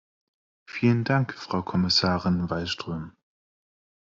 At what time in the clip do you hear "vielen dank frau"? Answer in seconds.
0.65-1.61